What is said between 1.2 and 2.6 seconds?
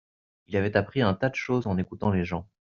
de choses en écoutant les gens.